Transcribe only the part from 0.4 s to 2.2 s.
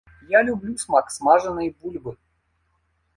люблю смак смажанай бульбы.